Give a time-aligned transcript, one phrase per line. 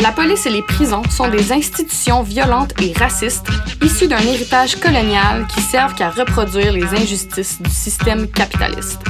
[0.00, 3.46] La police et les prisons sont des institutions violentes et racistes
[3.82, 9.00] issues d'un héritage colonial qui servent qu'à reproduire les injustices du système capitaliste.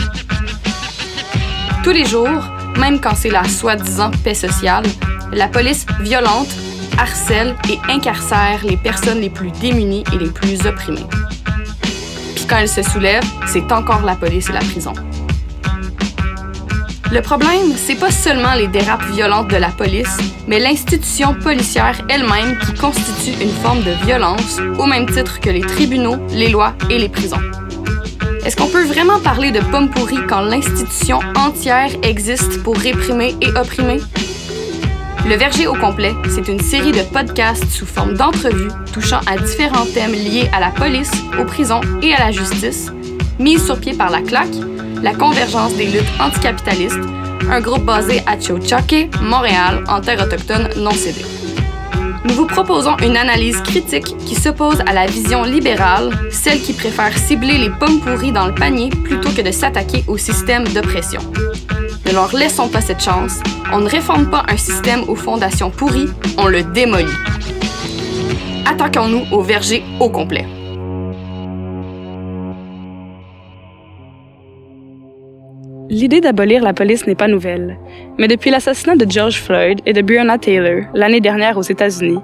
[1.85, 2.45] Tous les jours,
[2.77, 4.85] même quand c'est la soi-disant paix sociale,
[5.33, 6.49] la police violente
[6.99, 11.07] harcèle et incarcère les personnes les plus démunies et les plus opprimées.
[12.35, 14.93] Puis quand elle se soulève, c'est encore la police et la prison.
[17.13, 22.57] Le problème, c'est pas seulement les dérapes violentes de la police, mais l'institution policière elle-même
[22.59, 26.99] qui constitue une forme de violence au même titre que les tribunaux, les lois et
[26.99, 27.41] les prisons.
[28.45, 33.49] Est-ce qu'on peut vraiment parler de pommes pourries quand l'institution entière existe pour réprimer et
[33.59, 33.99] opprimer?
[35.27, 39.85] Le Verger au complet, c'est une série de podcasts sous forme d'entrevues touchant à différents
[39.85, 42.93] thèmes liés à la police, aux prisons et à la justice,
[43.41, 44.49] mise sur pied par la CLAC,
[45.03, 46.99] la Convergence des luttes anticapitalistes,
[47.51, 51.25] un groupe basé à Chochaque, Montréal, en terre autochtone non cédée.
[52.25, 57.17] Nous vous proposons une analyse critique qui s'oppose à la vision libérale, celle qui préfère
[57.17, 61.21] cibler les pommes pourries dans le panier plutôt que de s'attaquer au système d'oppression.
[62.07, 63.41] Ne leur laissons pas cette chance.
[63.73, 67.07] On ne réforme pas un système aux fondations pourries, on le démolit.
[68.67, 70.47] Attaquons-nous au verger au complet.
[75.91, 77.77] L'idée d'abolir la police n'est pas nouvelle,
[78.17, 82.21] mais depuis l'assassinat de George Floyd et de Breonna Taylor l'année dernière aux États-Unis,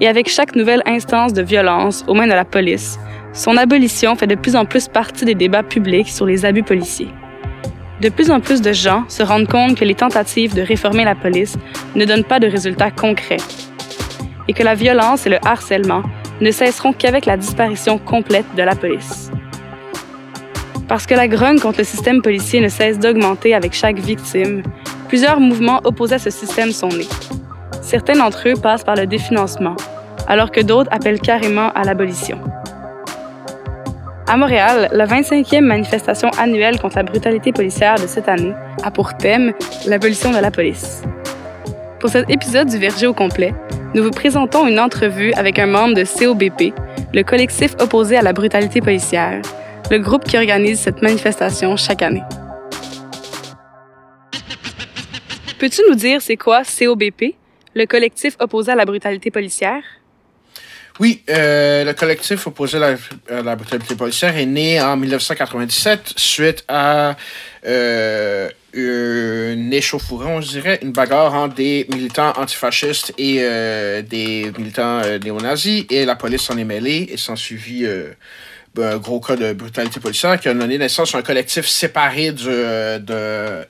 [0.00, 2.96] et avec chaque nouvelle instance de violence aux mains de la police,
[3.32, 7.10] son abolition fait de plus en plus partie des débats publics sur les abus policiers.
[8.00, 11.16] De plus en plus de gens se rendent compte que les tentatives de réformer la
[11.16, 11.58] police
[11.96, 13.38] ne donnent pas de résultats concrets
[14.46, 16.04] et que la violence et le harcèlement
[16.40, 19.32] ne cesseront qu'avec la disparition complète de la police.
[20.88, 24.62] Parce que la grogne contre le système policier ne cesse d'augmenter avec chaque victime,
[25.06, 27.08] plusieurs mouvements opposés à ce système sont nés.
[27.82, 29.76] Certains d'entre eux passent par le définancement,
[30.26, 32.38] alors que d'autres appellent carrément à l'abolition.
[34.26, 39.14] À Montréal, la 25e manifestation annuelle contre la brutalité policière de cette année a pour
[39.16, 39.52] thème
[39.86, 41.02] l'abolition de la police.
[42.00, 43.54] Pour cet épisode du Verger au complet,
[43.94, 46.74] nous vous présentons une entrevue avec un membre de COBP,
[47.12, 49.40] le collectif opposé à la brutalité policière,
[49.90, 52.22] le groupe qui organise cette manifestation chaque année.
[55.58, 57.34] Peux-tu nous dire c'est quoi COBP,
[57.74, 59.82] le collectif opposé à la brutalité policière?
[61.00, 62.96] Oui, euh, le collectif opposé à
[63.42, 67.16] la, brutalité policière est né en 1997 suite à
[67.64, 75.00] euh, une échauffourée, je dirais, une bagarre entre des militants antifascistes et euh, des militants
[75.22, 77.86] néo-nazis, et la police s'en est mêlée et s'en suivit
[78.98, 83.64] gros cas de brutalité policière qui a donné naissance à un collectif séparé du, de,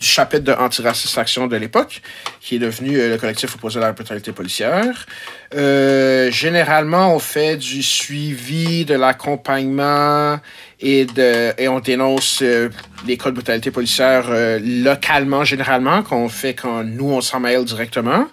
[0.00, 2.02] du chapitre de Antiraciste Action de l'époque,
[2.40, 5.06] qui est devenu euh, le collectif opposé à la brutalité policière.
[5.54, 10.38] Euh, généralement, on fait du suivi, de l'accompagnement
[10.80, 12.68] et, de, et on dénonce euh,
[13.06, 17.64] les cas de brutalité policière euh, localement, généralement, qu'on fait quand nous, on s'en mêle
[17.64, 18.26] directement.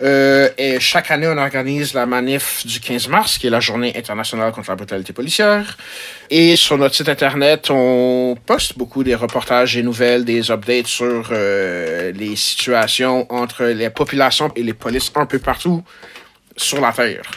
[0.00, 3.92] Euh, et chaque année, on organise la manif du 15 mars, qui est la journée
[3.96, 5.76] internationale contre la brutalité policière.
[6.30, 11.32] Et sur notre site Internet, on poste beaucoup des reportages et nouvelles, des updates sur
[11.32, 15.82] les situations entre les populations et les polices un peu partout
[16.56, 17.30] sur la Terre.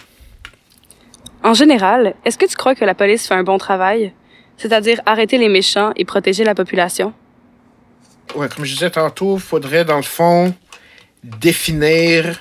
[1.44, 4.14] En général, est-ce que tu crois que la police fait un bon travail?
[4.58, 7.14] C'est-à-dire arrêter les méchants et protéger la population?
[8.36, 10.54] Ouais, comme je disais tantôt, il faudrait, dans le fond,
[11.24, 12.40] définir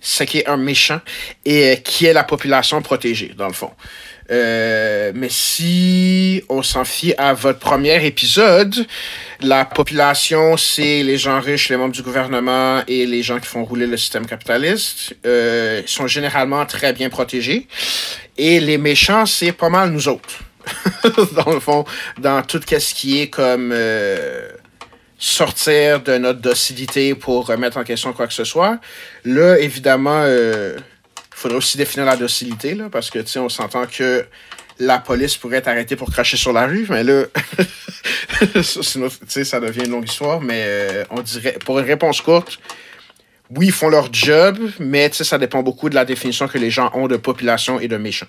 [0.00, 1.00] ce qu'est un méchant
[1.44, 3.70] et qui est la population protégée, dans le fond.
[4.30, 8.86] Euh, mais si on s'en fie à votre premier épisode,
[9.40, 13.64] la population, c'est les gens riches, les membres du gouvernement et les gens qui font
[13.64, 15.16] rouler le système capitaliste.
[15.26, 17.66] Euh, sont généralement très bien protégés.
[18.38, 20.38] Et les méchants, c'est pas mal nous autres.
[21.32, 21.84] dans le fond,
[22.18, 24.48] dans tout ce qui est comme euh,
[25.18, 28.78] sortir de notre docilité pour remettre en question quoi que ce soit.
[29.24, 30.78] Là, évidemment, il euh,
[31.30, 34.24] faudrait aussi définir la docilité, là, parce que, tu sais, on s'entend que
[34.78, 37.24] la police pourrait être arrêtée pour cracher sur la rue, mais là,
[38.62, 42.58] ça devient une longue histoire, mais euh, on dirait, pour une réponse courte,
[43.54, 46.90] oui, ils font leur job, mais ça dépend beaucoup de la définition que les gens
[46.94, 48.28] ont de population et de méchants.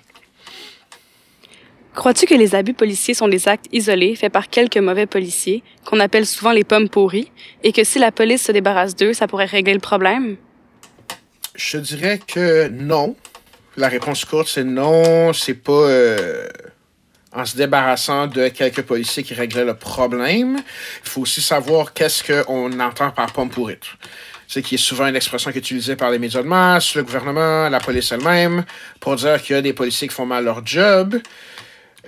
[1.94, 6.00] Crois-tu que les abus policiers sont des actes isolés faits par quelques mauvais policiers, qu'on
[6.00, 7.30] appelle souvent les pommes pourries,
[7.62, 10.36] et que si la police se débarrasse d'eux, ça pourrait régler le problème?
[11.54, 13.14] Je dirais que non.
[13.76, 15.32] La réponse courte, c'est non.
[15.34, 15.72] C'est pas.
[15.72, 16.48] Euh,
[17.34, 20.58] en se débarrassant de quelques policiers qui réglaient le problème.
[21.04, 23.84] Il faut aussi savoir qu'est-ce qu'on entend par pomme pourrite.
[24.48, 27.04] C'est qui est souvent une expression qui est utilisée par les médias de masse, le
[27.04, 28.64] gouvernement, la police elle-même,
[29.00, 31.18] pour dire qu'il y a des policiers qui font mal leur job.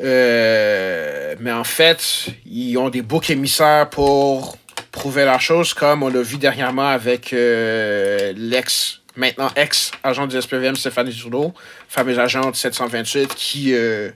[0.00, 4.56] Euh, mais en fait, ils ont des boucs émissaires pour
[4.90, 10.76] prouver la chose, comme on l'a vu dernièrement avec euh, l'ex, maintenant ex-agent du SPVM
[10.76, 11.52] Stéphanie Trudeau,
[11.88, 14.10] fameux agent de 728, qui euh,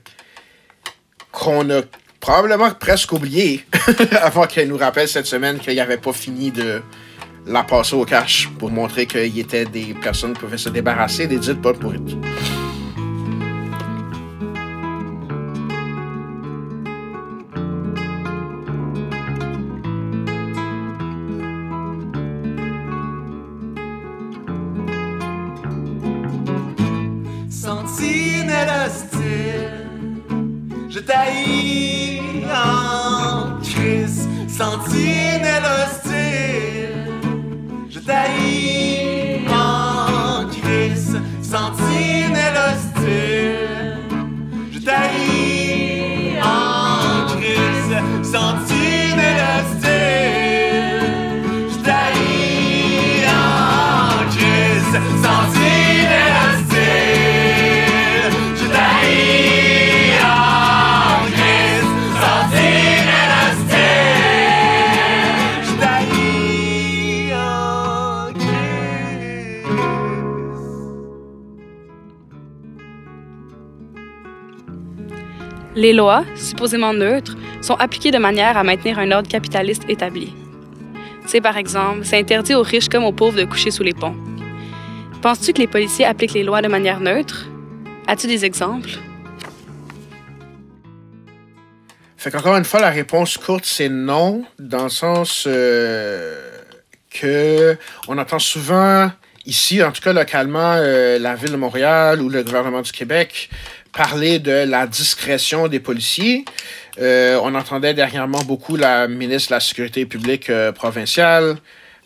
[1.31, 1.81] qu'on a
[2.19, 3.65] probablement presque oublié
[4.21, 6.81] avant qu'elle nous rappelle cette semaine qu'il n'avait pas fini de
[7.45, 11.27] la passer au cash pour montrer qu'il y était des personnes qui pouvaient se débarrasser
[11.27, 12.17] des dites bonnes pourrites.
[34.59, 35.38] Crise.
[75.79, 80.33] Les lois, supposément neutres, sont appliquées de manière à maintenir un ordre capitaliste établi.
[81.25, 84.17] C'est par exemple, c'est interdit aux riches comme aux pauvres de coucher sous les ponts.
[85.21, 87.47] Penses-tu que les policiers appliquent les lois de manière neutre?
[88.07, 88.89] As-tu des exemples?
[92.17, 96.51] Fait une fois, la réponse courte, c'est non, dans le sens euh,
[97.09, 97.77] que
[98.09, 99.09] on entend souvent
[99.45, 103.49] ici, en tout cas localement, euh, la ville de Montréal ou le gouvernement du Québec
[103.91, 106.45] parler de la discrétion des policiers.
[106.99, 111.57] Euh, on entendait dernièrement beaucoup la ministre de la Sécurité publique euh, provinciale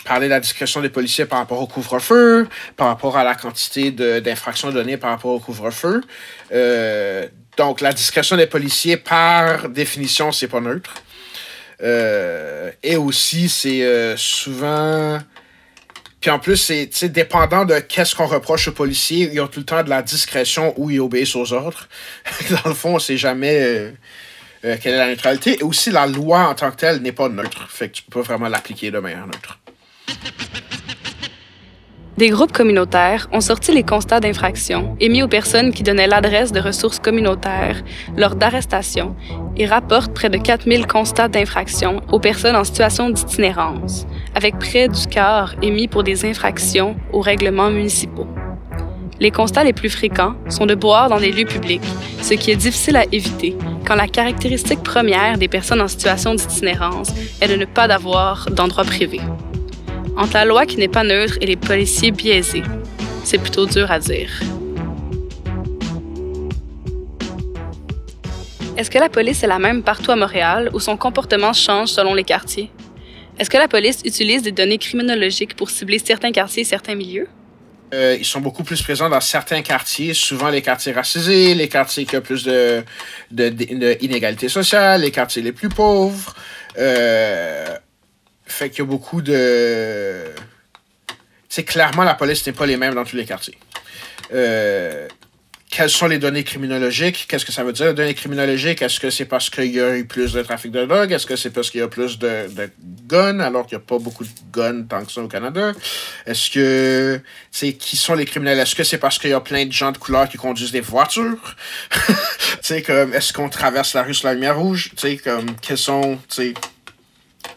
[0.05, 3.89] parler de la discrétion des policiers par rapport au couvre-feu, par rapport à la quantité
[3.89, 6.01] d'infractions données par rapport au couvre-feu.
[6.51, 7.25] Euh,
[7.55, 10.93] donc, la discrétion des policiers, par définition, c'est pas neutre.
[12.83, 15.19] Et aussi, c'est souvent.
[16.23, 19.65] Puis en plus, c'est dépendant de qu'est-ce qu'on reproche aux policiers, ils ont tout le
[19.65, 21.89] temps de la discrétion ou ils obéissent aux ordres.
[22.49, 23.91] Dans le fond, on sait jamais euh,
[24.63, 25.59] euh, quelle est la neutralité.
[25.59, 27.67] Et aussi, la loi en tant que telle n'est pas neutre.
[27.69, 29.59] Fait que tu peux pas vraiment l'appliquer de manière neutre.
[32.15, 36.61] Des groupes communautaires ont sorti les constats d'infraction émis aux personnes qui donnaient l'adresse de
[36.61, 37.83] ressources communautaires
[38.15, 39.13] lors d'arrestations
[39.57, 45.07] et rapportent près de 4000 constats d'infraction aux personnes en situation d'itinérance, avec près du
[45.07, 48.27] quart émis pour des infractions aux règlements municipaux.
[49.19, 51.83] Les constats les plus fréquents sont de boire dans des lieux publics,
[52.21, 57.11] ce qui est difficile à éviter quand la caractéristique première des personnes en situation d'itinérance
[57.41, 59.19] est de ne pas avoir d'endroit privé.
[60.17, 62.63] Entre la loi qui n'est pas neutre et les policiers biaisés,
[63.23, 64.29] c'est plutôt dur à dire.
[68.75, 72.13] Est-ce que la police est la même partout à Montréal ou son comportement change selon
[72.13, 72.71] les quartiers?
[73.39, 77.27] Est-ce que la police utilise des données criminologiques pour cibler certains quartiers et certains milieux?
[77.93, 82.05] Euh, ils sont beaucoup plus présents dans certains quartiers, souvent les quartiers racisés, les quartiers
[82.05, 82.83] qui ont plus de,
[84.47, 86.35] sociales, les quartiers les plus pauvres.
[86.77, 87.77] Euh,
[88.45, 90.23] fait qu'il y a beaucoup de.
[91.49, 93.57] C'est clairement la police n'est pas les mêmes dans tous les quartiers.
[94.33, 95.07] Euh,
[95.75, 97.25] quelles sont les données criminologiques?
[97.27, 98.83] Qu'est-ce que ça veut dire, les données criminologiques?
[98.83, 101.11] Est-ce que c'est parce qu'il y a eu plus de trafic de drogue?
[101.11, 102.69] Est-ce que c'est parce qu'il y a plus de, de
[103.07, 105.71] guns, alors qu'il n'y a pas beaucoup de guns tant que ça au Canada?
[106.27, 108.59] Est-ce que, sais, qui sont les criminels?
[108.59, 110.81] Est-ce que c'est parce qu'il y a plein de gens de couleur qui conduisent des
[110.81, 111.55] voitures?
[112.63, 114.91] tu comme, est-ce qu'on traverse la rue sur la lumière rouge?
[114.95, 116.53] Tu comme, quels sont, tu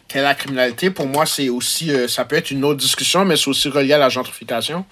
[0.07, 0.89] quelle est la criminalité?
[0.89, 3.93] Pour moi, c'est aussi, euh, ça peut être une autre discussion, mais c'est aussi relié
[3.93, 4.85] à la gentrification.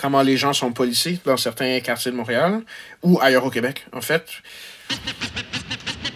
[0.00, 2.62] Comment les gens sont policiers dans certains quartiers de Montréal
[3.02, 4.24] ou ailleurs au Québec, en fait.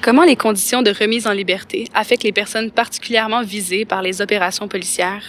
[0.00, 4.68] Comment les conditions de remise en liberté affectent les personnes particulièrement visées par les opérations
[4.68, 5.22] policières?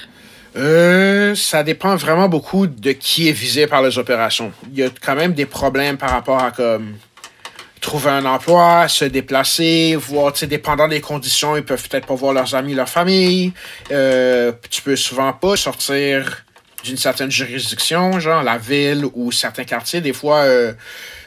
[0.56, 4.54] Euh, ça dépend vraiment beaucoup de qui est visé par les opérations.
[4.72, 6.96] Il y a quand même des problèmes par rapport à comme
[7.82, 12.16] trouver un emploi, se déplacer, voir, tu sais, dépendant des conditions, ils peuvent peut-être pas
[12.16, 13.52] voir leurs amis, leur famille.
[13.92, 16.45] Euh, tu peux souvent pas sortir
[16.86, 20.02] d'une certaine juridiction, genre la ville ou certains quartiers.
[20.02, 20.74] Des fois, euh,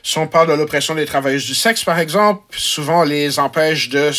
[0.03, 3.89] si on parle de l'oppression des travailleuses du sexe, par exemple, souvent on les empêche
[3.89, 4.11] de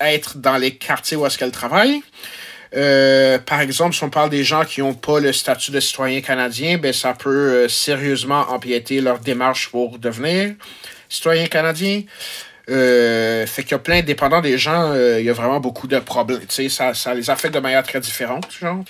[0.00, 2.02] être dans les quartiers où est-ce travaillent.
[2.74, 6.20] Euh, par exemple, si on parle des gens qui n'ont pas le statut de citoyen
[6.20, 10.54] canadien, ben ça peut euh, sérieusement empiéter leur démarche pour devenir
[11.08, 12.02] citoyen canadien.
[12.68, 16.40] Fait qu'il y a plein, dépendant des gens, il y a vraiment beaucoup de problèmes.
[16.48, 18.84] Ça, ça les affecte de manière très différente, genre.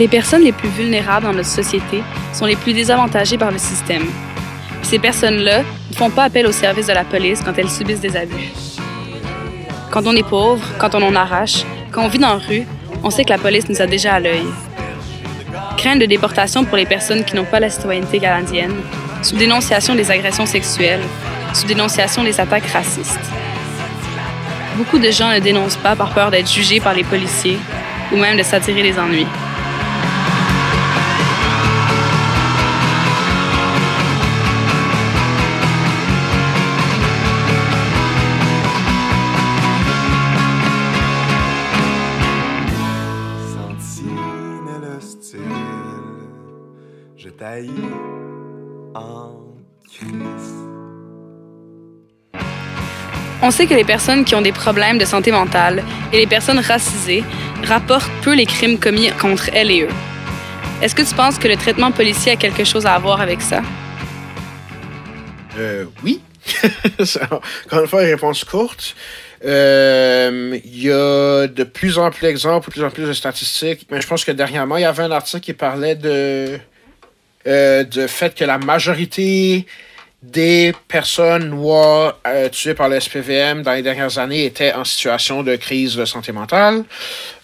[0.00, 2.02] Les personnes les plus vulnérables dans notre société
[2.32, 4.06] sont les plus désavantagées par le système.
[4.80, 5.58] ces personnes-là
[5.90, 8.50] ne font pas appel au service de la police quand elles subissent des abus.
[9.90, 12.66] Quand on est pauvre, quand on en arrache, quand on vit dans la rue,
[13.02, 14.46] on sait que la police nous a déjà à l'œil.
[15.76, 18.76] Crainte de déportation pour les personnes qui n'ont pas la citoyenneté canadienne,
[19.22, 21.04] sous dénonciation des agressions sexuelles,
[21.52, 23.20] sous dénonciation des attaques racistes.
[24.78, 27.58] Beaucoup de gens ne dénoncent pas par peur d'être jugés par les policiers
[28.10, 29.26] ou même de s'attirer des ennuis.
[53.50, 56.60] On sait que les personnes qui ont des problèmes de santé mentale et les personnes
[56.60, 57.24] racisées
[57.64, 59.88] rapportent peu les crimes commis contre elles et eux.
[60.80, 63.62] Est-ce que tu penses que le traitement policier a quelque chose à voir avec ça?
[65.58, 66.20] Euh, oui.
[67.66, 68.94] Encore une fois, réponse courte.
[69.44, 73.88] Euh, il y a de plus en plus d'exemples, de plus en plus de statistiques.
[73.90, 76.56] Mais je pense que dernièrement, il y avait un article qui parlait de,
[77.48, 79.66] euh, de fait que la majorité
[80.22, 85.42] des personnes noires euh, tuées par le SPVM dans les dernières années étaient en situation
[85.42, 86.84] de crise de santé mentale.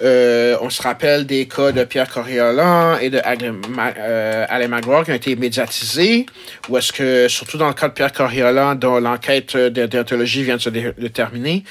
[0.03, 5.11] Euh, on se rappelle des cas de Pierre Coriolan et de euh, Alain Magloire qui
[5.11, 6.27] ont été médiatisés,
[6.69, 10.57] ou est-ce que, surtout dans le cas de Pierre Coriolan, dont l'enquête de déontologie vient
[10.57, 10.69] de se
[11.09, 11.65] terminer,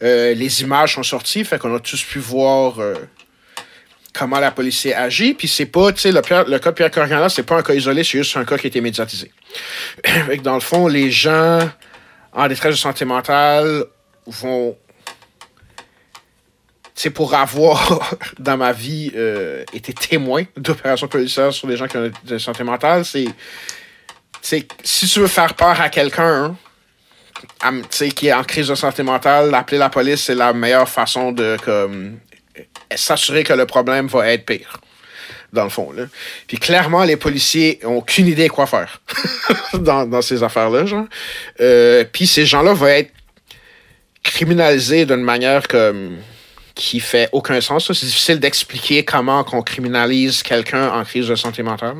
[0.00, 2.74] les images sont sorties, fait qu'on a tous pu voir
[4.12, 5.34] comment la police agit.
[5.34, 7.74] Puis c'est pas, tu sais, le, le, cas de Pierre Corrigan, c'est pas un cas
[7.74, 9.30] isolé, c'est juste un cas qui a été médiatisé.
[10.42, 11.60] dans le fond, les gens
[12.32, 13.84] en détresse de santé mentale
[14.26, 14.76] vont.
[16.94, 21.96] C'est pour avoir, dans ma vie, euh, été témoin d'opérations policières sur des gens qui
[21.96, 23.26] ont de santé mentale, c'est.
[24.42, 26.56] Si tu veux faire peur à quelqu'un,
[28.16, 31.56] qui est en crise de santé mentale, appeler la police, c'est la meilleure façon de
[31.64, 32.18] comme,
[32.96, 34.80] s'assurer que le problème va être pire
[35.52, 35.92] dans le fond.
[35.92, 36.04] Là.
[36.46, 39.00] Puis clairement, les policiers n'ont aucune idée quoi faire
[39.74, 40.84] dans, ces affaires-là.
[41.60, 43.10] Euh, puis ces gens-là vont être
[44.22, 46.16] criminalisés d'une manière comme
[46.74, 47.92] qui fait aucun sens.
[47.92, 51.96] C'est difficile d'expliquer comment on criminalise quelqu'un en crise de santé mentale.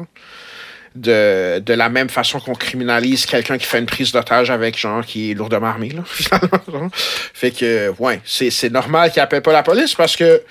[0.94, 5.30] De, la même façon qu'on criminalise quelqu'un qui fait une prise d'otage avec genre qui
[5.30, 6.90] est lourdement armé, là, finalement.
[6.92, 10.42] fait que, ouais, c'est normal qu'ils n'appellent pas la police parce que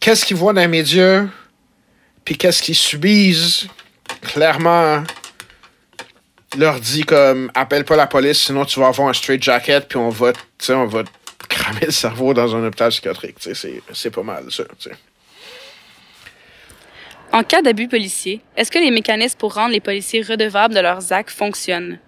[0.00, 1.26] qu'est-ce qu'ils voient dans les médias,
[2.24, 3.66] puis qu'est-ce qu'ils subissent,
[4.22, 5.04] clairement,
[6.58, 9.98] leur dit comme appelle pas la police, sinon tu vas avoir un straight jacket, puis
[9.98, 10.32] on va,
[10.70, 11.04] on va
[11.48, 13.36] cramer le cerveau dans un hôpital psychiatrique.
[13.92, 14.64] C'est pas mal ça.
[17.32, 21.12] En cas d'abus policier, est-ce que les mécanismes pour rendre les policiers redevables de leurs
[21.12, 21.98] actes fonctionnent?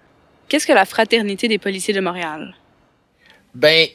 [0.49, 2.53] Qu'est-ce que la Fraternité des policiers de Montréal?
[3.55, 3.87] Ben,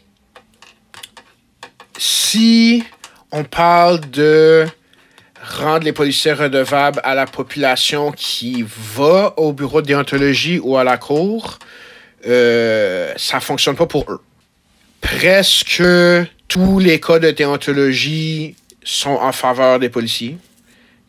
[1.98, 2.82] si
[3.30, 4.64] on parle de
[5.42, 10.84] rendre les policiers redevables à la population qui va au bureau de déontologie ou à
[10.84, 11.58] la cour,
[12.26, 14.22] euh, ça fonctionne pas pour eux.
[15.02, 15.82] Presque
[16.48, 20.38] tous les cas de déontologie sont en faveur des policiers.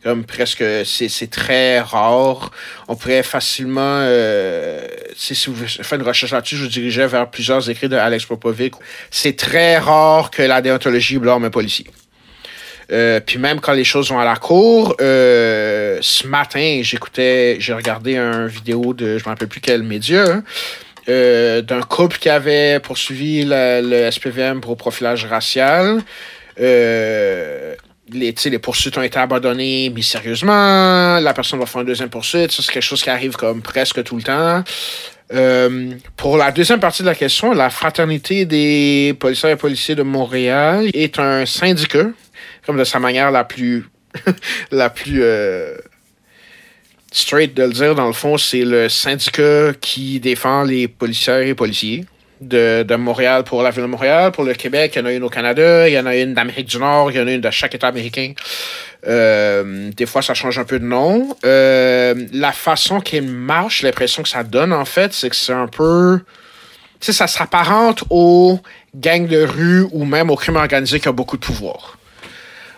[0.03, 2.51] Comme presque, c'est très rare.
[2.87, 7.69] On pourrait facilement, euh, si vous faites une recherche là-dessus, je vous dirigeais vers plusieurs
[7.69, 8.75] écrits de Alex Popovic.
[9.11, 11.85] C'est très rare que la déontologie blâme un policier.
[12.91, 17.73] Euh, puis même quand les choses vont à la cour, euh, ce matin, j'écoutais, j'ai
[17.73, 20.43] regardé une vidéo de, je me rappelle plus quel média, hein,
[21.09, 26.01] euh, d'un couple qui avait poursuivi le SPVM pour profilage racial.
[26.59, 27.75] Euh,
[28.11, 31.19] les, les poursuites ont été abandonnées mystérieusement.
[31.19, 32.51] La personne va faire une deuxième poursuite.
[32.51, 34.63] C'est quelque chose qui arrive comme presque tout le temps.
[35.31, 40.03] Euh, pour la deuxième partie de la question, la Fraternité des policiers et policiers de
[40.03, 42.07] Montréal est un syndicat,
[42.65, 43.87] comme de sa manière la plus,
[44.71, 45.77] la plus euh,
[47.11, 51.53] straight de le dire, dans le fond, c'est le syndicat qui défend les policiers et
[51.53, 52.05] policiers
[52.41, 54.31] de, de, Montréal pour la ville de Montréal.
[54.31, 56.33] Pour le Québec, il y en a une au Canada, il y en a une
[56.33, 58.33] d'Amérique du Nord, il y en a une de chaque État américain.
[59.07, 61.35] Euh, des fois, ça change un peu de nom.
[61.45, 65.67] Euh, la façon qu'il marche, l'impression que ça donne, en fait, c'est que c'est un
[65.67, 66.19] peu...
[66.99, 68.59] Tu sais, ça s'apparente aux
[68.95, 71.97] gangs de rue ou même au crime organisé qui a beaucoup de pouvoir.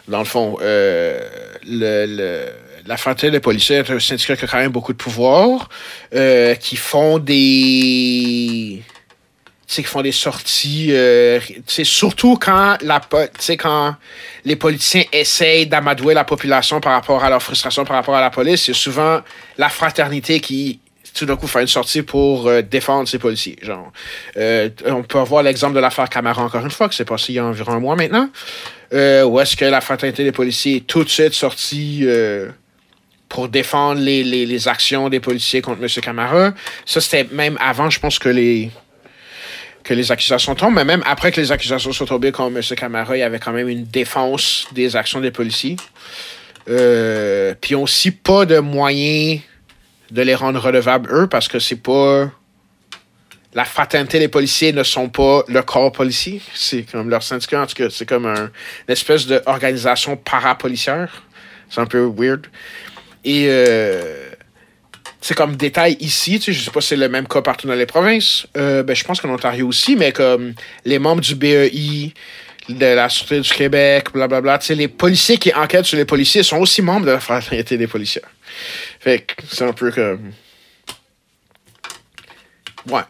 [0.07, 1.19] Dans le fond, euh,
[1.65, 2.45] le, le
[2.85, 5.69] la fraternité des policiers est un syndicat qui a quand même beaucoup de pouvoir,
[6.13, 8.81] euh, qui font des
[9.75, 13.01] qui font des sorties, euh, surtout quand, la,
[13.57, 13.95] quand
[14.43, 18.29] les politiciens essayent d'amadouer la population par rapport à leur frustration par rapport à la
[18.29, 19.21] police, c'est souvent
[19.57, 20.79] la fraternité qui
[21.13, 23.57] tout d'un coup fait une sortie pour euh, défendre ces policiers.
[23.61, 23.91] Genre,
[24.37, 27.35] euh, on peut avoir l'exemple de l'affaire Camara encore une fois, que c'est passé il
[27.35, 28.29] y a environ un mois maintenant,
[28.93, 32.05] euh, où est-ce que la fraternité des policiers est tout de suite sortie
[33.29, 35.89] pour défendre les, les, les, actions des policiers contre M.
[36.01, 36.53] Camara?
[36.85, 38.71] Ça, c'était même avant, je pense que les
[39.83, 42.63] que les accusations tombent, mais même après que les accusations soient tombées contre M.
[42.77, 45.75] Camara, il y avait quand même une défense des actions des policiers.
[46.69, 49.41] Euh, Puis aussi pas de moyens
[50.11, 52.29] de les rendre redevables, eux, parce que c'est pas.
[53.53, 56.41] La fraternité des policiers ne sont pas le corps policier.
[56.53, 58.49] C'est comme leur syndicat, en tout cas, c'est comme un,
[58.87, 61.23] une espèce d'organisation parapolicière.
[61.69, 62.47] C'est un peu weird.
[63.25, 63.47] Et.
[63.49, 64.30] Euh,
[65.21, 67.67] c'est comme détail ici, tu sais, je sais pas si c'est le même cas partout
[67.67, 68.47] dans les provinces.
[68.57, 70.53] Euh, ben, je pense qu'en Ontario aussi, mais comme
[70.83, 72.13] les membres du BEI,
[72.69, 76.43] de la Sûreté du Québec, blablabla, tu sais, les policiers qui enquêtent sur les policiers
[76.43, 78.21] sont aussi membres de la fraternité des policiers.
[78.99, 80.31] Fait que c'est un peu comme.
[82.89, 83.03] Ouais.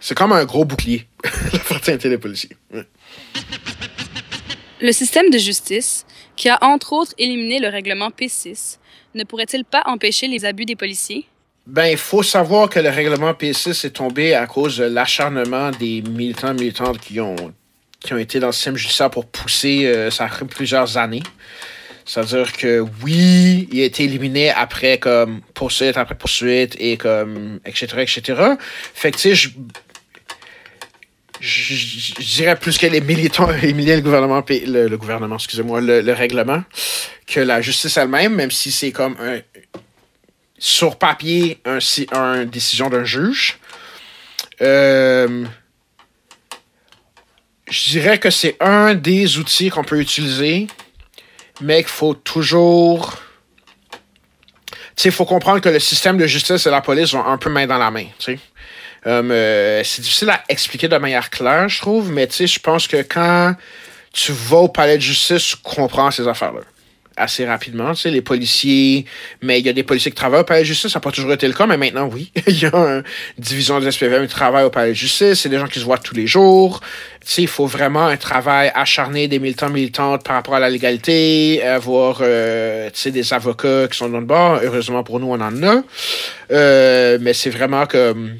[0.00, 1.06] C'est comme un gros bouclier,
[1.52, 2.56] la fraternité des policiers.
[4.80, 8.78] Le système de justice, qui a entre autres éliminé le règlement P6,
[9.14, 11.26] ne pourrait-il pas empêcher les abus des policiers?
[11.66, 16.02] Ben, il faut savoir que le règlement P6 est tombé à cause de l'acharnement des
[16.02, 17.36] militants militantes qui ont,
[18.00, 21.22] qui ont été dans le système judiciaire pour pousser, euh, ça plusieurs années.
[22.04, 27.86] C'est-à-dire que oui, il a été éliminé après comme poursuite après poursuite et comme etc.
[27.98, 28.42] etc.
[28.94, 29.50] Fait que tu sais,
[31.40, 36.64] je, dirais plus que les militants ont éliminé le gouvernement, le, gouvernement, excusez-moi, le, règlement,
[37.30, 39.40] que la justice elle-même, même si c'est comme un,
[40.58, 41.78] sur papier un,
[42.12, 43.58] un décision d'un juge.
[44.60, 45.44] Euh,
[47.70, 50.66] je dirais que c'est un des outils qu'on peut utiliser,
[51.60, 53.16] mais qu'il faut toujours.
[54.96, 57.38] Tu sais, il faut comprendre que le système de justice et la police vont un
[57.38, 58.06] peu main dans la main.
[59.06, 62.86] Euh, c'est difficile à expliquer de manière claire, je trouve, mais tu sais, je pense
[62.86, 63.54] que quand
[64.12, 66.60] tu vas au palais de justice, tu comprends ces affaires-là
[67.20, 67.92] assez rapidement.
[67.94, 69.04] Tu sais, les policiers,
[69.42, 71.12] mais il y a des policiers qui travaillent au palais de justice, ça n'a pas
[71.12, 72.32] toujours été le cas, mais maintenant, oui.
[72.46, 73.04] il y a une
[73.38, 75.98] division des SPVM qui travaille au palais de justice, c'est des gens qui se voient
[75.98, 76.80] tous les jours.
[77.20, 80.70] Tu sais, il faut vraiment un travail acharné des militants militantes par rapport à la
[80.70, 84.60] légalité, avoir euh, tu sais, des avocats qui sont dans le bord.
[84.62, 85.82] Heureusement pour nous, on en a.
[86.50, 88.36] Euh, mais c'est vraiment comme...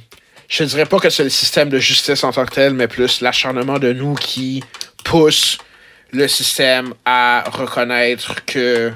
[0.48, 2.88] Je ne dirais pas que c'est le système de justice en tant que tel, mais
[2.88, 4.64] plus l'acharnement de nous qui
[5.04, 5.58] pousse
[6.12, 8.92] le système à reconnaître que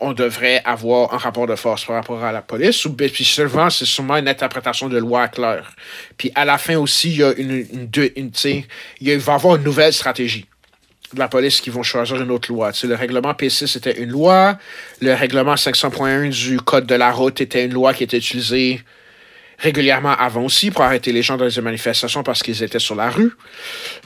[0.00, 3.70] on devrait avoir un rapport de force par rapport à la police, ou puis souvent,
[3.70, 5.72] c'est sûrement une interprétation de loi claire.
[6.18, 7.66] Puis à la fin aussi, il y a une,
[8.16, 8.30] une,
[9.00, 10.46] il va y avoir une nouvelle stratégie.
[11.12, 12.72] de la police qui vont choisir une autre loi.
[12.82, 14.58] Le règlement P6 était une loi,
[15.00, 18.82] le règlement 500.1 du Code de la route était une loi qui était utilisée
[19.58, 23.10] régulièrement avant aussi pour arrêter les gens dans les manifestations parce qu'ils étaient sur la
[23.10, 23.32] rue.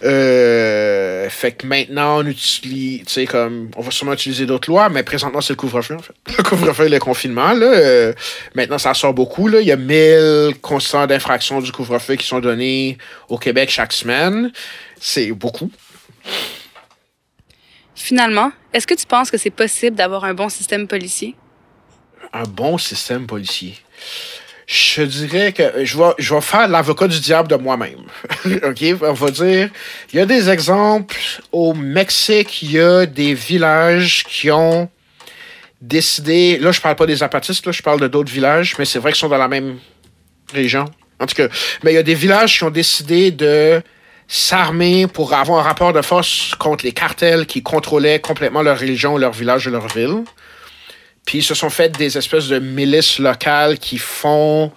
[0.05, 4.89] Euh, fait que maintenant, on utilise, tu sais, comme, on va sûrement utiliser d'autres lois,
[4.89, 6.15] mais présentement, c'est le couvre-feu, en fait.
[6.39, 7.67] Le couvre-feu et le confinement, là.
[7.67, 8.13] euh,
[8.55, 9.61] maintenant, ça sort beaucoup, là.
[9.61, 14.53] Il y a 1000 constants d'infraction du couvre-feu qui sont donnés au Québec chaque semaine.
[15.01, 15.71] C'est beaucoup.
[17.95, 21.35] Finalement, est-ce que tu penses que c'est possible d'avoir un bon système policier?
[22.33, 23.75] un bon système policier.
[24.69, 28.05] Je dirais que je vais, je vais faire l'avocat du diable de moi-même.
[28.45, 28.85] OK?
[29.01, 29.71] On va dire,
[30.13, 31.17] il y a des exemples.
[31.51, 34.91] Au Mexique, il y a des villages qui ont
[35.81, 36.59] décidé.
[36.59, 39.13] Là, je parle pas des apatistes, là, je parle de d'autres villages, mais c'est vrai
[39.13, 39.79] qu'ils sont dans la même
[40.53, 40.85] région.
[41.19, 41.49] En tout cas,
[41.83, 43.81] mais il y a des villages qui ont décidé de
[44.29, 49.17] s'armer pour avoir un rapport de force contre les cartels qui contrôlaient complètement leur religion,
[49.17, 50.25] leur village et leur ville.
[51.29, 54.73] Puis ils se sont fait des espèces de milices locales qui font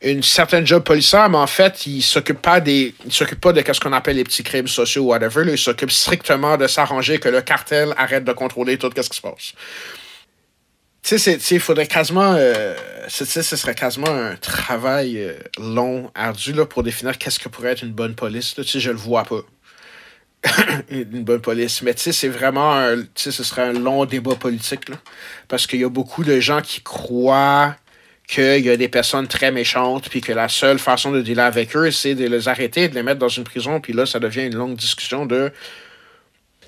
[0.00, 2.94] une certaine job policière, mais en fait, ils s'occupent pas des.
[3.04, 5.44] Ils s'occupent pas de ce qu'on appelle les petits crimes sociaux ou whatever.
[5.46, 9.20] Ils s'occupent strictement de s'arranger que le cartel arrête de contrôler tout ce qui se
[9.20, 9.52] passe.
[11.02, 12.32] Tu sais, il faudrait quasiment.
[12.38, 12.74] euh,
[13.08, 17.82] ce serait quasiment un travail euh, long, ardu, là, pour définir qu'est-ce que pourrait être
[17.82, 18.54] une bonne police.
[18.54, 19.42] Tu sais, je le vois pas.
[20.90, 21.82] une bonne police.
[21.82, 24.96] Mais tu sais, c'est vraiment un, ce serait un long débat politique, là.
[25.48, 27.76] Parce qu'il y a beaucoup de gens qui croient
[28.26, 31.74] qu'il y a des personnes très méchantes, puis que la seule façon de dealer avec
[31.74, 34.44] eux, c'est de les arrêter, de les mettre dans une prison, puis là, ça devient
[34.44, 35.50] une longue discussion de.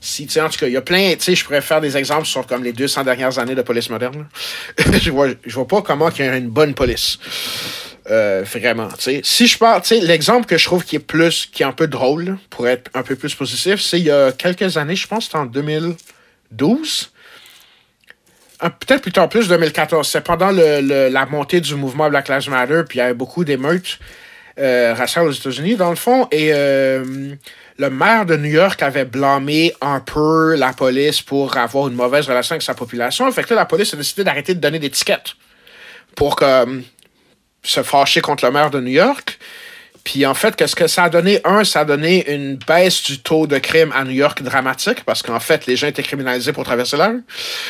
[0.00, 1.98] Si, tu en tout cas, il y a plein, tu sais, je pourrais faire des
[1.98, 4.26] exemples sur comme les 200 dernières années de police moderne.
[4.78, 7.18] je vois, je vois pas comment il y a une bonne police.
[8.11, 8.88] Euh, vraiment.
[9.23, 12.38] Si je parle, l'exemple que je trouve qui est plus, qui est un peu drôle,
[12.51, 15.37] pour être un peu plus positif, c'est il y a quelques années, je pense c'était
[15.38, 17.12] en 2012,
[18.61, 22.83] un- peut-être plus tard, plus 2014, c'est pendant la montée du mouvement Black Lives Matter,
[22.88, 23.99] puis il y avait beaucoup d'émeutes
[24.59, 27.35] euh, raciales aux États-Unis, dans le fond, et euh,
[27.79, 32.27] le maire de New York avait blâmé un peu la police pour avoir une mauvaise
[32.27, 33.31] relation avec sa population.
[33.33, 35.35] Fait que là, la police a décidé d'arrêter de donner des tickets
[36.16, 36.83] pour comme,
[37.62, 39.38] se fâcher contre le maire de New York.
[40.05, 41.40] Puis en fait, qu'est-ce que ça a donné?
[41.44, 45.23] Un, ça a donné une baisse du taux de crime à New York dramatique, parce
[45.23, 47.12] qu'en fait, les gens étaient criminalisés pour traverser la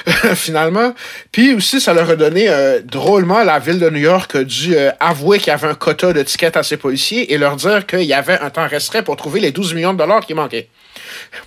[0.34, 0.94] finalement.
[1.32, 4.76] Puis aussi, ça leur a donné, euh, drôlement, la ville de New York a dû
[4.76, 7.86] euh, avouer qu'il y avait un quota de tickets à ses policiers et leur dire
[7.86, 10.68] qu'il y avait un temps restreint pour trouver les 12 millions de dollars qui manquaient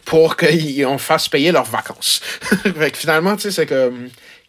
[0.06, 2.22] pour qu'on fasse payer leurs vacances.
[2.78, 3.92] fait que finalement, tu sais, c'est que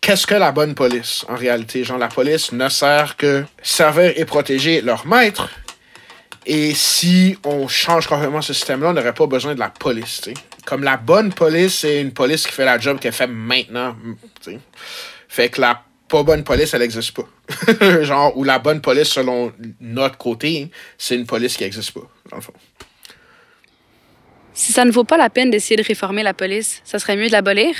[0.04, 1.82] qu'est-ce que la bonne police en réalité?
[1.82, 5.48] Genre, la police ne sert que servir et protéger leur maître.
[6.44, 10.20] Et si on change complètement ce système-là, on n'aurait pas besoin de la police.
[10.66, 13.96] Comme la bonne police, c'est une police qui fait la job qu'elle fait maintenant.
[15.26, 18.02] Fait que la pas bonne police, elle n'existe pas.
[18.02, 22.36] Genre, ou la bonne police, selon notre côté, c'est une police qui n'existe pas, dans
[22.36, 22.52] le fond.
[24.52, 27.28] Si ça ne vaut pas la peine d'essayer de réformer la police, ça serait mieux
[27.28, 27.74] de l'abolir?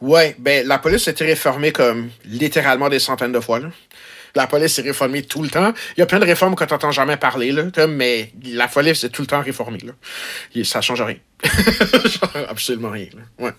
[0.00, 3.60] Ouais, ben la police a été réformée comme littéralement des centaines de fois.
[3.60, 3.70] là.
[4.34, 5.72] La police est réformée tout le temps.
[5.96, 9.02] Il y a plein de réformes que tu n'entends jamais parler, là, mais la police
[9.04, 9.80] est tout le temps réformée.
[9.84, 9.92] Là.
[10.54, 11.16] Et ça change rien.
[12.48, 13.08] Absolument rien.
[13.38, 13.52] Ouais.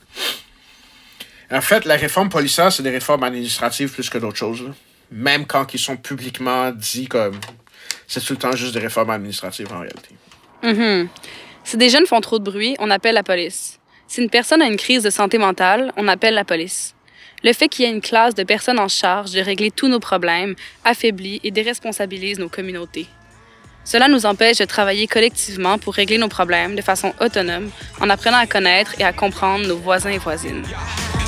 [1.52, 4.62] En fait, la réforme policière, c'est des réformes administratives plus que d'autres choses.
[4.64, 4.70] là.
[5.12, 7.38] Même quand ils sont publiquement dit comme.
[8.08, 10.16] C'est tout le temps juste des réformes administratives en réalité.
[10.64, 11.10] Mhm.
[11.66, 13.80] Si des jeunes font trop de bruit, on appelle la police.
[14.12, 16.96] Si une personne a une crise de santé mentale, on appelle la police.
[17.46, 20.02] Le fait qu'il y ait une classe de personnes en charge de régler tous nos
[20.02, 23.08] problèmes affaiblit et déresponsabilise nos communautés.
[23.86, 27.72] Cela nous empêche de travailler collectivement pour régler nos problèmes de façon autonome
[28.02, 30.66] en apprenant à connaître et à comprendre nos voisins et voisines.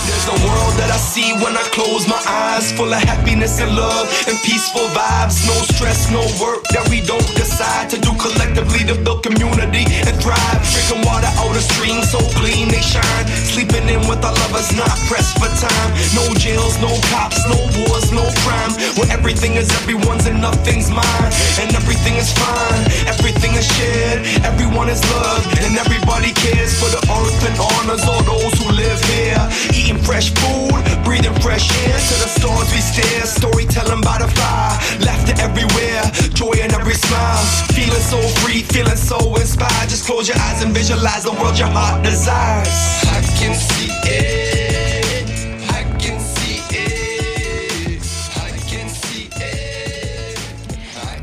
[0.07, 3.75] There's a world that I see when I close my eyes, full of happiness and
[3.75, 5.43] love and peaceful vibes.
[5.47, 10.15] No stress, no work that we don't decide to do collectively to build community and
[10.19, 10.59] thrive.
[10.71, 13.25] Drinking water out of stream so clean they shine.
[13.47, 15.89] Sleeping in with our lovers, not pressed for time.
[16.15, 18.71] No jails, no cops, no wars, no crime.
[18.99, 21.31] Where everything is everyone's and nothing's mine.
[21.59, 24.23] And everything is fine, everything is shared.
[24.43, 28.99] Everyone is loved and everybody cares for the earth and honors all those who live
[29.11, 29.41] here.
[29.73, 31.97] Eating fresh food, breathing fresh air.
[31.97, 34.75] To the stars we stare, storytelling by the fire.
[35.05, 36.03] Laughter everywhere,
[36.33, 37.43] joy in every smile.
[37.73, 39.89] Feeling so free, feeling so inspired.
[39.89, 43.03] Just close your eyes and visualize the world your heart desires.
[43.11, 44.43] I can see it.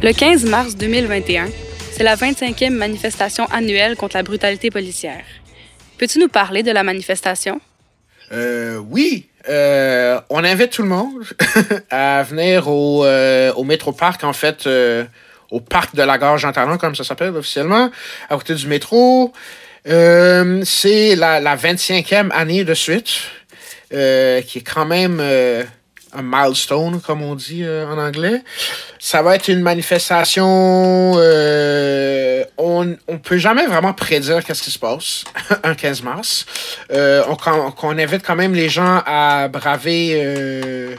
[0.02, 1.50] Le 15 mars 2021,
[1.92, 5.24] c'est la 25e manifestation annuelle contre la brutalité policière.
[5.98, 7.60] Peux-tu nous parler de la manifestation?
[8.32, 11.24] Euh, oui, euh, on invite tout le monde
[11.90, 15.04] à venir au, euh, au métro parc, en fait, euh,
[15.50, 17.90] au parc de la gare Jean Talon, comme ça s'appelle officiellement,
[18.28, 19.32] à côté du métro.
[19.88, 23.08] Euh, c'est la, la 25e année de suite,
[23.90, 25.20] qui est quand même
[26.12, 28.42] un milestone, comme on dit euh, en anglais.
[28.98, 31.14] Ça va être une manifestation.
[31.16, 35.24] euh, on on peut jamais vraiment prédire qu'est-ce qui se passe
[35.62, 36.46] un 15 mars.
[36.92, 37.36] Euh, on,
[37.82, 40.94] on, invite quand même les gens à braver euh,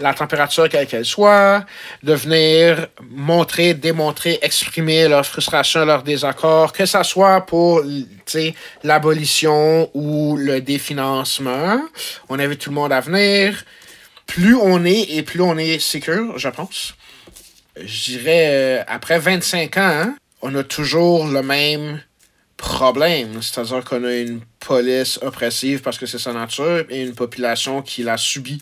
[0.00, 1.64] la température quelle qu'elle soit,
[2.02, 7.82] de venir montrer, démontrer, exprimer leur frustration, leur désaccord, que ça soit pour
[8.84, 11.80] l'abolition ou le définancement.
[12.28, 13.64] On invite tout le monde à venir.
[14.28, 16.94] Plus on est et plus on est sécure, je pense.
[17.76, 22.00] Je dirais, euh, après 25 ans, hein, on a toujours le même
[22.56, 23.42] problème.
[23.42, 28.04] C'est-à-dire qu'on a une police oppressive parce que c'est sa nature et une population qui
[28.04, 28.60] la subit.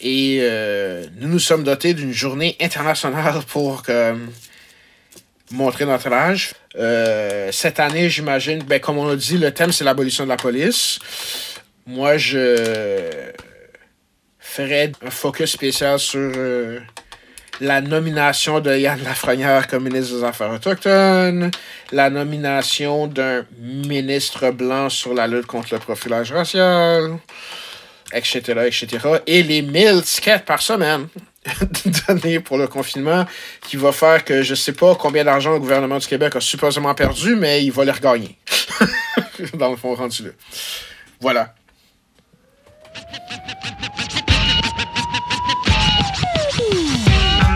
[0.00, 3.84] Et euh, nous nous sommes dotés d'une journée internationale pour
[5.50, 6.54] montrer notre âge.
[6.76, 10.36] Euh, cette année, j'imagine, ben, comme on a dit, le thème c'est l'abolition de la
[10.36, 10.98] police.
[11.86, 13.32] Moi, je
[14.60, 16.80] un focus spécial sur euh,
[17.60, 21.50] la nomination de Yann Lafrenière comme ministre des Affaires autochtones,
[21.92, 27.18] la nomination d'un ministre blanc sur la lutte contre le profilage racial,
[28.12, 28.98] etc., etc.
[29.26, 31.08] Et les 1000 tickets par semaine
[32.08, 33.26] donnés pour le confinement
[33.66, 36.94] qui va faire que je sais pas combien d'argent le gouvernement du Québec a supposément
[36.94, 38.36] perdu, mais il va les regagner.
[39.54, 40.30] Dans le fond, rendu là.
[41.20, 41.54] Voilà.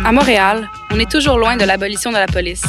[0.05, 2.65] À Montréal, on est toujours loin de l'abolition de la police.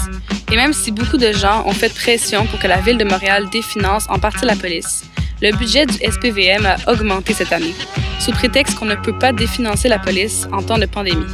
[0.52, 3.50] Et même si beaucoup de gens ont fait pression pour que la ville de Montréal
[3.52, 5.04] définance en partie la police,
[5.42, 7.74] le budget du SPVM a augmenté cette année,
[8.20, 11.26] sous prétexte qu'on ne peut pas définancer la police en temps de pandémie.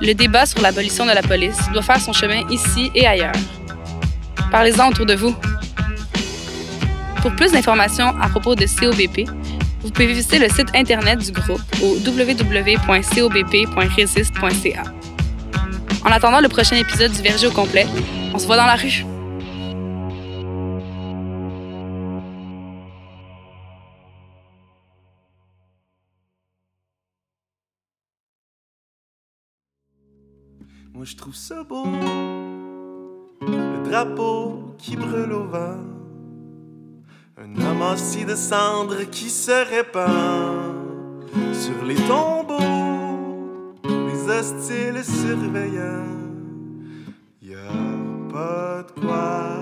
[0.00, 3.34] Le débat sur l'abolition de la police doit faire son chemin ici et ailleurs.
[4.52, 5.34] Parlez-en autour de vous.
[7.22, 9.28] Pour plus d'informations à propos de COBP,
[9.82, 14.82] vous pouvez visiter le site internet du groupe au www.cobp.resist.ca.
[16.04, 17.86] En attendant le prochain épisode du Verger au complet,
[18.34, 19.04] on se voit dans la rue.
[30.94, 31.84] Moi je trouve ça beau,
[33.40, 35.78] le drapeau qui brûle au vent,
[37.36, 40.74] un amassis de cendres qui se répand
[41.52, 46.18] sur les tombeaux des hostiles surveillants.
[47.40, 49.61] Y a pas de quoi